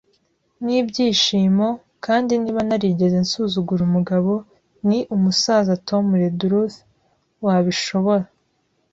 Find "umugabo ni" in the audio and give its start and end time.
3.89-4.99